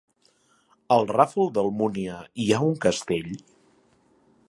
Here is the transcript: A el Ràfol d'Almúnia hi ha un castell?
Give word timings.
A 0.95 0.95
el 1.01 1.05
Ràfol 1.11 1.53
d'Almúnia 1.57 2.17
hi 2.45 2.51
ha 2.57 2.65
un 2.71 2.75
castell? 2.87 3.33